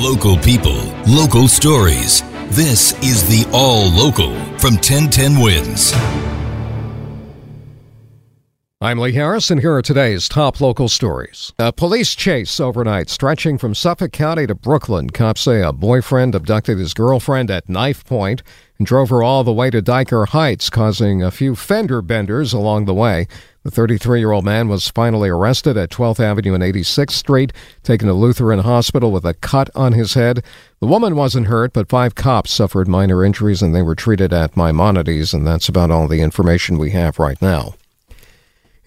Local 0.00 0.36
people, 0.38 0.80
local 1.08 1.48
stories. 1.48 2.22
This 2.50 2.92
is 3.02 3.28
the 3.28 3.50
All 3.52 3.90
Local 3.90 4.32
from 4.60 4.74
1010 4.74 5.40
Wins. 5.40 5.92
I'm 8.80 9.00
Lee 9.00 9.10
Harris, 9.10 9.50
and 9.50 9.60
here 9.60 9.74
are 9.74 9.82
today's 9.82 10.28
top 10.28 10.60
local 10.60 10.88
stories. 10.88 11.52
A 11.58 11.72
police 11.72 12.14
chase 12.14 12.60
overnight 12.60 13.08
stretching 13.08 13.58
from 13.58 13.74
Suffolk 13.74 14.12
County 14.12 14.46
to 14.46 14.54
Brooklyn. 14.54 15.10
Cops 15.10 15.40
say 15.40 15.62
a 15.62 15.72
boyfriend 15.72 16.36
abducted 16.36 16.78
his 16.78 16.94
girlfriend 16.94 17.50
at 17.50 17.68
knife 17.68 18.04
point 18.04 18.44
and 18.78 18.86
drove 18.86 19.10
her 19.10 19.24
all 19.24 19.42
the 19.42 19.52
way 19.52 19.68
to 19.68 19.82
Dyker 19.82 20.28
Heights, 20.28 20.70
causing 20.70 21.24
a 21.24 21.32
few 21.32 21.56
fender 21.56 22.02
benders 22.02 22.52
along 22.52 22.84
the 22.84 22.94
way. 22.94 23.26
The 23.64 23.70
33 23.70 24.20
year 24.20 24.30
old 24.30 24.44
man 24.44 24.68
was 24.68 24.88
finally 24.88 25.28
arrested 25.28 25.76
at 25.76 25.90
12th 25.90 26.20
Avenue 26.20 26.54
and 26.54 26.62
86th 26.62 27.10
Street, 27.10 27.52
taken 27.82 28.06
to 28.06 28.14
Lutheran 28.14 28.60
Hospital 28.60 29.10
with 29.10 29.24
a 29.24 29.34
cut 29.34 29.68
on 29.74 29.92
his 29.92 30.14
head. 30.14 30.44
The 30.80 30.86
woman 30.86 31.16
wasn't 31.16 31.48
hurt, 31.48 31.72
but 31.72 31.88
five 31.88 32.14
cops 32.14 32.52
suffered 32.52 32.86
minor 32.86 33.24
injuries 33.24 33.60
and 33.60 33.74
they 33.74 33.82
were 33.82 33.94
treated 33.96 34.32
at 34.32 34.56
Maimonides, 34.56 35.34
and 35.34 35.46
that's 35.46 35.68
about 35.68 35.90
all 35.90 36.06
the 36.06 36.22
information 36.22 36.78
we 36.78 36.90
have 36.90 37.18
right 37.18 37.40
now. 37.42 37.74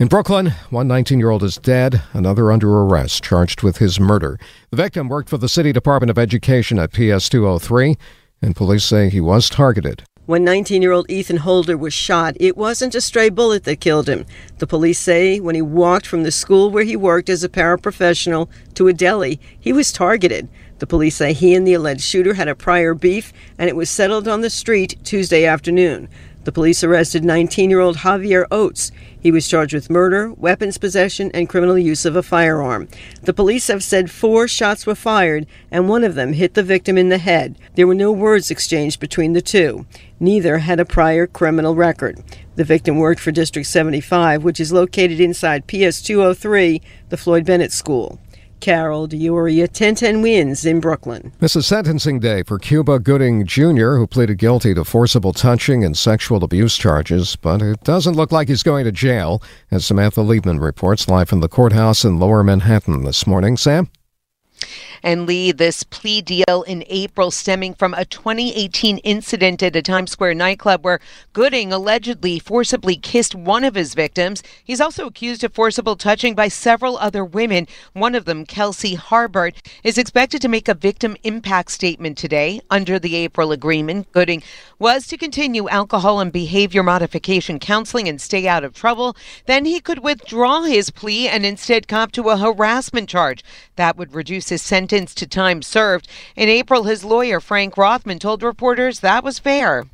In 0.01 0.07
Brooklyn, 0.07 0.53
one 0.71 0.87
19 0.87 1.19
year 1.19 1.29
old 1.29 1.43
is 1.43 1.57
dead, 1.57 2.01
another 2.13 2.51
under 2.51 2.75
arrest, 2.75 3.23
charged 3.23 3.61
with 3.61 3.77
his 3.77 3.99
murder. 3.99 4.39
The 4.71 4.77
victim 4.77 5.09
worked 5.09 5.29
for 5.29 5.37
the 5.37 5.47
City 5.47 5.71
Department 5.71 6.09
of 6.09 6.17
Education 6.17 6.79
at 6.79 6.91
PS 6.91 7.29
203, 7.29 7.97
and 8.41 8.55
police 8.55 8.83
say 8.83 9.09
he 9.09 9.21
was 9.21 9.47
targeted. 9.47 10.03
When 10.31 10.45
19 10.45 10.81
year 10.81 10.93
old 10.93 11.11
Ethan 11.11 11.35
Holder 11.35 11.75
was 11.75 11.93
shot, 11.93 12.37
it 12.39 12.55
wasn't 12.55 12.95
a 12.95 13.01
stray 13.01 13.27
bullet 13.27 13.65
that 13.65 13.81
killed 13.81 14.07
him. 14.07 14.25
The 14.59 14.65
police 14.65 14.97
say 14.97 15.41
when 15.41 15.55
he 15.55 15.61
walked 15.61 16.07
from 16.07 16.23
the 16.23 16.31
school 16.31 16.71
where 16.71 16.85
he 16.85 16.95
worked 16.95 17.27
as 17.27 17.43
a 17.43 17.49
paraprofessional 17.49 18.47
to 18.75 18.87
a 18.87 18.93
deli, 18.93 19.41
he 19.59 19.73
was 19.73 19.91
targeted. 19.91 20.47
The 20.79 20.87
police 20.87 21.17
say 21.17 21.33
he 21.33 21.53
and 21.53 21.67
the 21.67 21.73
alleged 21.73 21.99
shooter 21.99 22.35
had 22.35 22.47
a 22.47 22.55
prior 22.55 22.93
beef, 22.93 23.33
and 23.57 23.67
it 23.67 23.75
was 23.75 23.89
settled 23.89 24.25
on 24.25 24.39
the 24.39 24.49
street 24.49 24.97
Tuesday 25.03 25.43
afternoon. 25.43 26.07
The 26.45 26.53
police 26.53 26.81
arrested 26.81 27.25
19 27.25 27.69
year 27.69 27.81
old 27.81 27.97
Javier 27.97 28.45
Oates. 28.51 28.93
He 29.21 29.31
was 29.31 29.47
charged 29.47 29.73
with 29.75 29.89
murder, 29.89 30.33
weapons 30.33 30.79
possession, 30.79 31.29
and 31.33 31.47
criminal 31.47 31.77
use 31.77 32.05
of 32.05 32.15
a 32.15 32.23
firearm. 32.23 32.87
The 33.21 33.33
police 33.33 33.67
have 33.67 33.83
said 33.83 34.09
four 34.09 34.47
shots 34.47 34.87
were 34.87 34.95
fired, 34.95 35.45
and 35.69 35.87
one 35.87 36.03
of 36.03 36.15
them 36.15 36.33
hit 36.33 36.55
the 36.55 36.63
victim 36.63 36.97
in 36.97 37.09
the 37.09 37.19
head. 37.19 37.55
There 37.75 37.85
were 37.85 37.93
no 37.93 38.11
words 38.11 38.49
exchanged 38.49 38.99
between 38.99 39.33
the 39.33 39.41
two. 39.41 39.85
Neither 40.19 40.57
had 40.57 40.79
a 40.79 40.85
prior 40.85 41.27
criminal 41.27 41.75
record. 41.75 42.23
The 42.55 42.63
victim 42.63 42.97
worked 42.97 43.21
for 43.21 43.31
District 43.31 43.67
75, 43.67 44.43
which 44.43 44.59
is 44.59 44.73
located 44.73 45.19
inside 45.19 45.67
PS 45.67 46.01
203, 46.01 46.81
the 47.09 47.17
Floyd 47.17 47.45
Bennett 47.45 47.71
School. 47.71 48.19
Carol 48.61 49.07
D'Auria, 49.07 49.63
1010 49.63 50.21
wins 50.21 50.65
in 50.65 50.79
Brooklyn. 50.79 51.33
This 51.39 51.55
is 51.55 51.65
sentencing 51.65 52.19
day 52.19 52.43
for 52.43 52.57
Cuba 52.57 52.99
Gooding 52.99 53.45
Jr., 53.45 53.95
who 53.95 54.07
pleaded 54.07 54.37
guilty 54.37 54.73
to 54.75 54.85
forcible 54.85 55.33
touching 55.33 55.83
and 55.83 55.97
sexual 55.97 56.43
abuse 56.43 56.77
charges, 56.77 57.35
but 57.35 57.61
it 57.61 57.83
doesn't 57.83 58.15
look 58.15 58.31
like 58.31 58.47
he's 58.47 58.63
going 58.63 58.85
to 58.85 58.91
jail, 58.91 59.41
as 59.71 59.85
Samantha 59.85 60.21
Liebman 60.21 60.61
reports 60.61 61.09
live 61.09 61.27
from 61.27 61.41
the 61.41 61.49
courthouse 61.49 62.05
in 62.05 62.19
Lower 62.19 62.43
Manhattan 62.43 63.03
this 63.03 63.27
morning. 63.27 63.57
Sam? 63.57 63.89
And 65.03 65.25
Lee 65.25 65.51
this 65.51 65.83
plea 65.83 66.21
deal 66.21 66.63
in 66.67 66.83
April 66.87 67.31
stemming 67.31 67.73
from 67.73 67.93
a 67.93 68.05
2018 68.05 68.97
incident 68.99 69.63
at 69.63 69.75
a 69.75 69.81
Times 69.81 70.11
Square 70.11 70.35
nightclub 70.35 70.83
where 70.83 70.99
Gooding 71.33 71.73
allegedly 71.73 72.39
forcibly 72.39 72.95
kissed 72.97 73.33
one 73.33 73.63
of 73.63 73.75
his 73.75 73.93
victims. 73.93 74.43
He's 74.63 74.81
also 74.81 75.07
accused 75.07 75.43
of 75.43 75.53
forcible 75.53 75.95
touching 75.95 76.35
by 76.35 76.47
several 76.47 76.97
other 76.97 77.25
women. 77.25 77.67
One 77.93 78.15
of 78.15 78.25
them, 78.25 78.45
Kelsey 78.45 78.95
Harbert, 78.95 79.55
is 79.83 79.97
expected 79.97 80.41
to 80.41 80.47
make 80.47 80.67
a 80.67 80.73
victim 80.73 81.15
impact 81.23 81.71
statement 81.71 82.17
today 82.17 82.61
under 82.69 82.99
the 82.99 83.15
April 83.15 83.51
agreement. 83.51 84.11
Gooding 84.11 84.43
was 84.77 85.07
to 85.07 85.17
continue 85.17 85.69
alcohol 85.69 86.19
and 86.19 86.31
behavior 86.31 86.83
modification 86.83 87.59
counseling 87.59 88.07
and 88.07 88.21
stay 88.21 88.47
out 88.47 88.63
of 88.63 88.73
trouble. 88.73 89.15
Then 89.45 89.65
he 89.65 89.79
could 89.79 89.99
withdraw 89.99 90.63
his 90.63 90.89
plea 90.89 91.27
and 91.27 91.45
instead 91.45 91.87
cop 91.87 92.11
to 92.13 92.29
a 92.29 92.37
harassment 92.37 93.09
charge. 93.09 93.43
That 93.75 93.97
would 93.97 94.13
reduce 94.13 94.49
his 94.49 94.61
sentence 94.61 94.90
to 94.91 95.25
time 95.25 95.61
served. 95.61 96.07
In 96.35 96.49
April, 96.49 96.83
his 96.83 97.05
lawyer, 97.05 97.39
Frank 97.39 97.77
Rothman, 97.77 98.19
told 98.19 98.43
reporters 98.43 98.99
that 98.99 99.23
was 99.23 99.39
fair. 99.39 99.85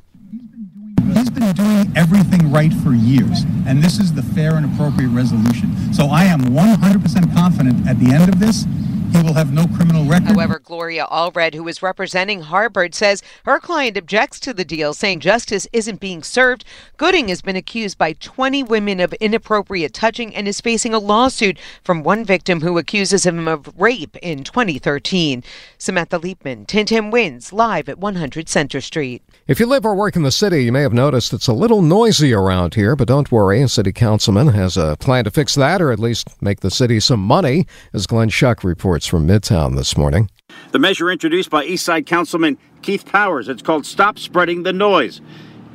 He's 1.12 1.30
been 1.30 1.52
doing 1.52 1.92
everything 1.96 2.50
right 2.50 2.72
for 2.72 2.92
years, 2.92 3.44
and 3.64 3.80
this 3.80 4.00
is 4.00 4.12
the 4.12 4.22
fair 4.22 4.56
and 4.56 4.66
appropriate 4.66 5.10
resolution. 5.10 5.94
So 5.94 6.06
I 6.06 6.24
am 6.24 6.40
100% 6.40 7.32
confident 7.32 7.86
at 7.86 8.00
the 8.00 8.10
end 8.10 8.28
of 8.28 8.40
this, 8.40 8.66
he 9.12 9.22
will 9.22 9.34
have 9.34 9.52
no 9.52 9.66
criminal 9.68 10.04
record. 10.04 10.28
However, 10.28 10.58
Gloria 10.58 11.06
Allred, 11.10 11.54
who 11.54 11.66
is 11.68 11.82
representing 11.82 12.42
Harbert, 12.42 12.94
says 12.94 13.22
her 13.44 13.58
client 13.58 13.96
objects 13.96 14.40
to 14.40 14.52
the 14.52 14.64
deal, 14.64 14.94
saying 14.94 15.20
justice 15.20 15.66
isn't 15.72 16.00
being 16.00 16.22
served. 16.22 16.64
Gooding 16.96 17.28
has 17.28 17.42
been 17.42 17.56
accused 17.56 17.98
by 17.98 18.14
20 18.14 18.62
women 18.64 19.00
of 19.00 19.12
inappropriate 19.14 19.94
touching 19.94 20.34
and 20.34 20.48
is 20.48 20.60
facing 20.60 20.94
a 20.94 20.98
lawsuit 20.98 21.58
from 21.82 22.02
one 22.02 22.24
victim 22.24 22.60
who 22.60 22.78
accuses 22.78 23.24
him 23.24 23.46
of 23.46 23.72
rape 23.78 24.16
in 24.22 24.44
2013. 24.44 25.44
Samantha 25.78 26.18
Liebman, 26.18 26.58
1010 26.58 27.10
Wins, 27.10 27.52
live 27.52 27.88
at 27.88 27.98
100 27.98 28.48
Center 28.48 28.80
Street. 28.80 29.22
If 29.46 29.60
you 29.60 29.66
live 29.66 29.86
or 29.86 29.94
work 29.94 30.16
in 30.16 30.22
the 30.22 30.30
city, 30.30 30.64
you 30.64 30.72
may 30.72 30.82
have 30.82 30.92
noticed 30.92 31.32
it's 31.32 31.46
a 31.46 31.52
little 31.52 31.80
noisy 31.82 32.34
around 32.34 32.74
here, 32.74 32.96
but 32.96 33.08
don't 33.08 33.32
worry. 33.32 33.62
A 33.62 33.68
city 33.68 33.92
councilman 33.92 34.48
has 34.48 34.76
a 34.76 34.96
plan 34.98 35.24
to 35.24 35.30
fix 35.30 35.54
that 35.54 35.80
or 35.80 35.92
at 35.92 35.98
least 35.98 36.28
make 36.42 36.60
the 36.60 36.70
city 36.70 37.00
some 37.00 37.20
money, 37.20 37.66
as 37.92 38.06
Glenn 38.06 38.28
Schuck 38.28 38.64
reports 38.64 38.97
from 39.06 39.26
Midtown 39.26 39.76
this 39.76 39.96
morning. 39.96 40.30
The 40.72 40.78
measure 40.78 41.10
introduced 41.10 41.50
by 41.50 41.66
Eastside 41.66 42.06
Councilman 42.06 42.58
Keith 42.82 43.06
Powers. 43.06 43.48
It's 43.48 43.62
called 43.62 43.86
Stop 43.86 44.18
Spreading 44.18 44.62
the 44.62 44.72
Noise. 44.72 45.20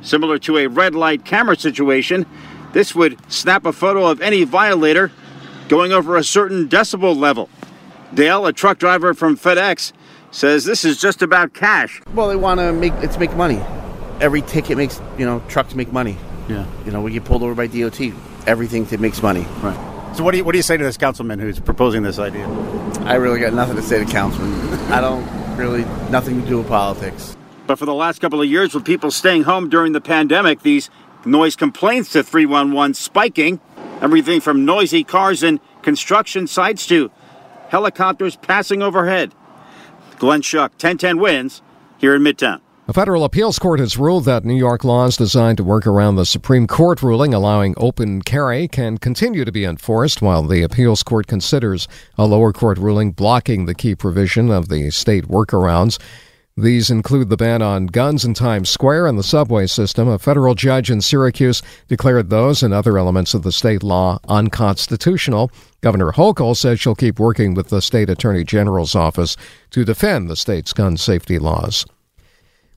Similar 0.02 0.38
to 0.40 0.58
a 0.58 0.66
red 0.66 0.94
light 0.94 1.24
camera 1.24 1.56
situation, 1.56 2.26
this 2.72 2.94
would 2.94 3.18
snap 3.32 3.66
a 3.66 3.72
photo 3.72 4.06
of 4.06 4.20
any 4.20 4.44
violator 4.44 5.10
going 5.68 5.92
over 5.92 6.16
a 6.16 6.24
certain 6.24 6.68
decibel 6.68 7.16
level. 7.16 7.48
Dale, 8.12 8.46
a 8.46 8.52
truck 8.52 8.78
driver 8.78 9.14
from 9.14 9.36
FedEx, 9.36 9.92
says 10.30 10.64
this 10.64 10.84
is 10.84 11.00
just 11.00 11.22
about 11.22 11.54
cash. 11.54 12.02
Well, 12.14 12.28
they 12.28 12.36
want 12.36 12.60
to 12.60 12.72
make 12.72 12.92
it's 12.94 13.18
make 13.18 13.34
money. 13.34 13.62
Every 14.20 14.42
ticket 14.42 14.76
makes 14.76 15.00
you 15.18 15.24
know 15.24 15.42
trucks 15.48 15.74
make 15.74 15.92
money. 15.92 16.16
Yeah. 16.48 16.66
You 16.84 16.92
know, 16.92 17.00
we 17.00 17.12
get 17.12 17.24
pulled 17.24 17.42
over 17.42 17.54
by 17.54 17.66
DOT. 17.66 18.00
Everything 18.46 18.84
that 18.86 19.00
makes 19.00 19.22
money. 19.22 19.46
Right. 19.62 20.12
So 20.16 20.22
what 20.22 20.32
do 20.32 20.38
you 20.38 20.44
what 20.44 20.52
do 20.52 20.58
you 20.58 20.62
say 20.62 20.76
to 20.76 20.84
this 20.84 20.96
councilman 20.96 21.38
who's 21.38 21.58
proposing 21.58 22.02
this 22.02 22.18
idea? 22.18 22.46
I 23.04 23.16
really 23.16 23.38
got 23.38 23.52
nothing 23.52 23.76
to 23.76 23.82
say 23.82 24.02
to 24.02 24.10
councilman. 24.10 24.52
I 24.90 25.00
don't 25.00 25.56
really 25.56 25.84
nothing 26.10 26.40
to 26.40 26.48
do 26.48 26.58
with 26.58 26.68
politics. 26.68 27.36
But 27.66 27.78
for 27.78 27.84
the 27.84 27.94
last 27.94 28.20
couple 28.20 28.40
of 28.40 28.48
years, 28.48 28.74
with 28.74 28.84
people 28.84 29.10
staying 29.10 29.42
home 29.42 29.68
during 29.68 29.92
the 29.92 30.00
pandemic, 30.00 30.62
these 30.62 30.88
noise 31.26 31.54
complaints 31.54 32.12
to 32.12 32.22
311 32.22 32.94
spiking. 32.94 33.60
Everything 34.00 34.40
from 34.40 34.64
noisy 34.64 35.04
cars 35.04 35.42
and 35.42 35.60
construction 35.82 36.46
sites 36.46 36.86
to 36.86 37.10
helicopters 37.68 38.36
passing 38.36 38.82
overhead. 38.82 39.34
Glenn 40.18 40.42
Schuck, 40.42 40.70
1010 40.70 41.18
wins 41.18 41.62
here 41.98 42.14
in 42.14 42.22
Midtown. 42.22 42.60
A 42.86 42.92
federal 42.92 43.24
appeals 43.24 43.58
court 43.58 43.80
has 43.80 43.96
ruled 43.96 44.26
that 44.26 44.44
New 44.44 44.54
York 44.54 44.84
laws 44.84 45.16
designed 45.16 45.56
to 45.56 45.64
work 45.64 45.86
around 45.86 46.16
the 46.16 46.26
Supreme 46.26 46.66
Court 46.66 47.02
ruling 47.02 47.32
allowing 47.32 47.72
open 47.78 48.20
carry 48.20 48.68
can 48.68 48.98
continue 48.98 49.42
to 49.46 49.50
be 49.50 49.64
enforced 49.64 50.20
while 50.20 50.42
the 50.42 50.62
appeals 50.62 51.02
court 51.02 51.26
considers 51.26 51.88
a 52.18 52.26
lower 52.26 52.52
court 52.52 52.76
ruling 52.76 53.12
blocking 53.12 53.64
the 53.64 53.74
key 53.74 53.94
provision 53.94 54.50
of 54.50 54.68
the 54.68 54.90
state 54.90 55.28
workarounds. 55.28 55.98
These 56.58 56.90
include 56.90 57.30
the 57.30 57.38
ban 57.38 57.62
on 57.62 57.86
guns 57.86 58.22
in 58.22 58.34
Times 58.34 58.68
Square 58.68 59.06
and 59.06 59.18
the 59.18 59.22
subway 59.22 59.66
system. 59.66 60.06
A 60.06 60.18
federal 60.18 60.54
judge 60.54 60.90
in 60.90 61.00
Syracuse 61.00 61.62
declared 61.88 62.28
those 62.28 62.62
and 62.62 62.74
other 62.74 62.98
elements 62.98 63.32
of 63.32 63.44
the 63.44 63.50
state 63.50 63.82
law 63.82 64.18
unconstitutional. 64.28 65.50
Governor 65.80 66.12
Hochul 66.12 66.54
says 66.54 66.80
she'll 66.80 66.94
keep 66.94 67.18
working 67.18 67.54
with 67.54 67.70
the 67.70 67.80
state 67.80 68.10
attorney 68.10 68.44
general's 68.44 68.94
office 68.94 69.38
to 69.70 69.86
defend 69.86 70.28
the 70.28 70.36
state's 70.36 70.74
gun 70.74 70.98
safety 70.98 71.38
laws. 71.38 71.86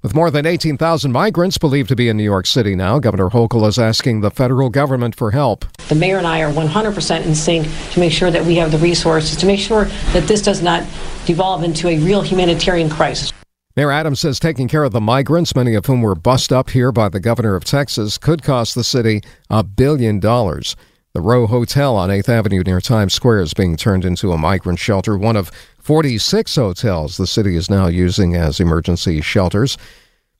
With 0.03 0.13
more 0.13 0.29
than 0.29 0.45
18,000 0.45 1.11
migrants 1.11 1.57
believed 1.57 1.89
to 1.89 1.95
be 1.95 2.07
in 2.07 2.17
New 2.17 2.23
York 2.23 2.45
City 2.45 2.75
now, 2.75 2.99
Governor 2.99 3.29
Hochul 3.29 3.67
is 3.67 3.79
asking 3.79 4.21
the 4.21 4.29
federal 4.29 4.69
government 4.69 5.15
for 5.15 5.31
help. 5.31 5.65
The 5.89 5.95
mayor 5.95 6.19
and 6.19 6.27
I 6.27 6.41
are 6.43 6.53
100% 6.53 7.25
in 7.25 7.33
sync 7.33 7.67
to 7.93 7.99
make 7.99 8.11
sure 8.11 8.29
that 8.29 8.45
we 8.45 8.55
have 8.57 8.71
the 8.71 8.77
resources 8.77 9.35
to 9.37 9.47
make 9.47 9.59
sure 9.59 9.85
that 10.13 10.27
this 10.27 10.43
does 10.43 10.61
not 10.61 10.83
devolve 11.25 11.63
into 11.63 11.87
a 11.87 11.97
real 11.97 12.21
humanitarian 12.21 12.91
crisis. 12.91 13.33
Mayor 13.75 13.91
Adams 13.91 14.19
says 14.19 14.39
taking 14.39 14.67
care 14.67 14.83
of 14.83 14.91
the 14.91 15.01
migrants, 15.01 15.55
many 15.55 15.73
of 15.73 15.87
whom 15.87 16.01
were 16.03 16.15
bussed 16.15 16.53
up 16.53 16.69
here 16.69 16.91
by 16.91 17.09
the 17.09 17.19
governor 17.19 17.55
of 17.55 17.63
Texas, 17.63 18.19
could 18.19 18.43
cost 18.43 18.75
the 18.75 18.83
city 18.83 19.21
a 19.49 19.63
billion 19.63 20.19
dollars. 20.19 20.75
The 21.17 21.23
Row 21.23 21.47
Hotel 21.47 21.95
on 21.95 22.11
8th 22.11 22.29
Avenue 22.29 22.61
near 22.63 22.79
Times 22.79 23.11
Square 23.11 23.39
is 23.39 23.55
being 23.55 23.75
turned 23.75 24.05
into 24.05 24.33
a 24.33 24.37
migrant 24.37 24.77
shelter, 24.77 25.17
one 25.17 25.35
of 25.35 25.49
46 25.79 26.53
hotels 26.53 27.17
the 27.17 27.25
city 27.25 27.55
is 27.55 27.71
now 27.71 27.87
using 27.87 28.35
as 28.35 28.59
emergency 28.59 29.19
shelters. 29.21 29.79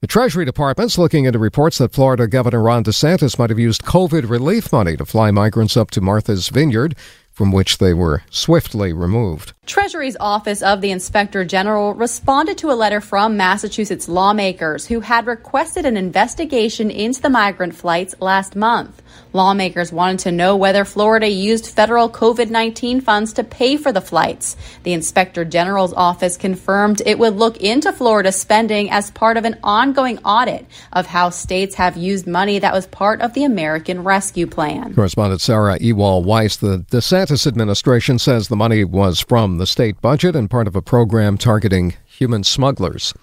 The 0.01 0.05
Treasury 0.05 0.45
Department's 0.45 0.99
looking 0.99 1.25
into 1.25 1.39
reports 1.39 1.79
that 1.79 1.93
Florida 1.93 2.27
Governor 2.27 2.61
Ron 2.61 2.83
DeSantis 2.83 3.39
might 3.39 3.49
have 3.49 3.57
used 3.57 3.85
COVID 3.85 4.29
relief 4.29 4.71
money 4.71 4.95
to 4.97 5.03
fly 5.03 5.31
migrants 5.31 5.75
up 5.75 5.89
to 5.89 5.99
Martha's 5.99 6.49
Vineyard, 6.49 6.95
from 7.37 7.51
which 7.51 7.77
they 7.77 7.93
were 7.93 8.23
swiftly 8.31 8.91
removed. 8.91 9.53
Treasury's 9.67 10.17
Office 10.19 10.63
of 10.63 10.81
the 10.81 10.89
Inspector 10.89 11.45
General 11.45 11.93
responded 11.93 12.57
to 12.57 12.71
a 12.71 12.73
letter 12.73 12.99
from 12.99 13.37
Massachusetts 13.37 14.09
lawmakers 14.09 14.87
who 14.87 15.01
had 15.01 15.27
requested 15.27 15.85
an 15.85 15.97
investigation 15.97 16.89
into 16.89 17.21
the 17.21 17.29
migrant 17.29 17.75
flights 17.75 18.15
last 18.19 18.55
month. 18.55 19.03
Lawmakers 19.33 19.91
wanted 19.91 20.19
to 20.19 20.31
know 20.31 20.55
whether 20.55 20.85
Florida 20.85 21.29
used 21.29 21.67
federal 21.67 22.09
COVID 22.09 22.49
19 22.49 23.01
funds 23.01 23.33
to 23.33 23.43
pay 23.43 23.77
for 23.77 23.91
the 23.91 24.01
flights. 24.01 24.55
The 24.83 24.93
Inspector 24.93 25.43
General's 25.45 25.93
office 25.93 26.37
confirmed 26.37 27.01
it 27.05 27.19
would 27.19 27.35
look 27.35 27.57
into 27.57 27.91
Florida 27.91 28.31
spending 28.31 28.89
as 28.89 29.11
part 29.11 29.37
of 29.37 29.45
an 29.45 29.59
ongoing 29.63 30.17
audit 30.19 30.65
of 30.93 31.05
how 31.07 31.29
states 31.29 31.75
have 31.75 31.97
used 31.97 32.25
money 32.25 32.57
that 32.59 32.73
was 32.73 32.87
part 32.87 33.21
of 33.21 33.33
the 33.33 33.43
American 33.43 34.03
Rescue 34.03 34.47
Plan. 34.47 34.95
Correspondent 34.95 35.41
Sarah 35.41 35.77
Ewald 35.79 36.25
Weiss, 36.25 36.55
the 36.55 36.85
DeSantis 37.27 37.45
administration 37.45 38.19
says 38.19 38.47
the 38.47 38.55
money 38.55 38.85
was 38.85 39.19
from 39.19 39.57
the 39.57 39.67
state 39.67 39.99
budget 39.99 40.33
and 40.33 40.49
part 40.49 40.65
of 40.65 40.77
a 40.77 40.81
program 40.81 41.37
targeting 41.37 41.93
human 42.05 42.41
smugglers. 42.41 43.13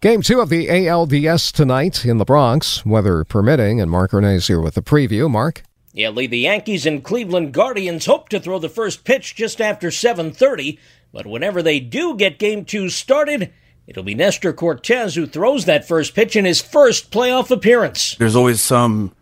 Game 0.00 0.22
two 0.22 0.40
of 0.40 0.48
the 0.48 0.68
ALDS 0.68 1.52
tonight 1.52 2.06
in 2.06 2.16
the 2.16 2.24
Bronx, 2.24 2.86
weather 2.86 3.24
permitting, 3.24 3.82
and 3.82 3.90
Mark 3.90 4.14
Ernay's 4.14 4.46
here 4.46 4.62
with 4.62 4.76
the 4.76 4.82
preview. 4.82 5.30
Mark? 5.30 5.62
Yeah, 5.92 6.08
Lee, 6.08 6.26
the 6.26 6.38
Yankees 6.38 6.86
and 6.86 7.04
Cleveland 7.04 7.52
Guardians 7.52 8.06
hope 8.06 8.30
to 8.30 8.40
throw 8.40 8.58
the 8.58 8.70
first 8.70 9.04
pitch 9.04 9.34
just 9.34 9.60
after 9.60 9.88
7.30, 9.88 10.78
but 11.12 11.26
whenever 11.26 11.60
they 11.60 11.80
do 11.80 12.16
get 12.16 12.38
game 12.38 12.64
two 12.64 12.88
started, 12.88 13.52
it'll 13.86 14.04
be 14.04 14.14
Nestor 14.14 14.54
Cortes 14.54 15.16
who 15.16 15.26
throws 15.26 15.66
that 15.66 15.86
first 15.86 16.14
pitch 16.14 16.34
in 16.34 16.46
his 16.46 16.62
first 16.62 17.10
playoff 17.10 17.50
appearance. 17.50 18.14
There's 18.14 18.36
always 18.36 18.62
some, 18.62 19.12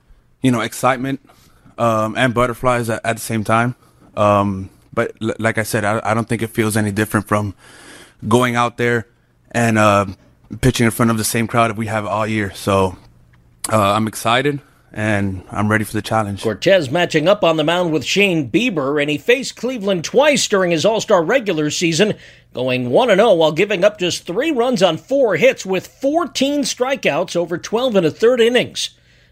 you 0.43 0.53
know, 0.53 0.61
excitement 0.61 1.29
um, 1.77 2.17
and 2.17 2.33
butterflies 2.33 2.89
at, 2.89 3.05
at 3.05 3.17
the 3.17 3.23
same 3.23 3.43
time. 3.43 3.75
Um, 4.17 4.71
but 4.93 5.13
l- 5.21 5.35
like 5.39 5.59
I 5.59 5.63
said, 5.63 5.85
I, 5.85 6.01
I, 6.03 6.15
don't 6.15 6.29
think 6.29 6.43
it 6.43 6.49
feels 6.49 6.77
any 6.77 6.91
different 6.91 7.29
from 7.29 7.55
going 8.27 8.57
out 8.57 8.79
there 8.79 9.07
and 9.51 9.79
uh, 9.79 10.07
pitching 10.61 10.87
in 10.87 10.91
front 10.91 11.11
of 11.11 11.19
the 11.19 11.25
same 11.25 11.47
crowd 11.47 11.69
that 11.69 11.77
we 11.77 11.87
have 11.87 12.07
all 12.07 12.27
year. 12.27 12.53
So 12.55 12.97
uh, 13.71 13.93
I'm 13.93 14.09
excited 14.09 14.61
and 14.93 15.45
I'm 15.51 15.71
ready 15.71 15.85
for 15.85 15.93
the 15.93 16.03
challenge. 16.03 16.43
Cortes 16.43 16.91
matching 16.91 17.29
up 17.29 17.45
on 17.45 17.59
the 17.59 17.65
mound 17.65 17.93
with 17.93 18.05
Shane 18.05 18.51
Bieber, 18.51 19.01
and 19.01 19.11
he 19.11 19.19
faced 19.19 19.55
Cleveland 19.55 20.05
twice 20.05 20.49
during 20.49 20.71
his 20.71 20.87
All 20.87 21.03
Star 21.03 21.23
regular 21.23 21.71
season, 21.71 22.15
going 22.55 22.89
1 22.89 23.09
0 23.09 23.35
while 23.35 23.53
giving 23.53 23.85
up 23.85 23.99
just 23.99 24.27
three 24.27 24.51
runs 24.51 24.83
on 24.83 24.97
four 24.97 25.37
hits 25.37 25.67
with 25.67 25.87
14 25.87 26.63
strikeouts 26.63 27.37
over 27.37 27.59
12 27.59 27.97
and 27.97 28.07
a 28.07 28.11
third 28.11 28.41
innings. 28.41 28.91